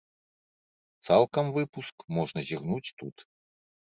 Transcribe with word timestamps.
Цалкам 1.09 1.51
выпуск 1.57 1.95
можна 2.17 2.39
зірнуць 2.47 2.93
тут. 3.03 3.15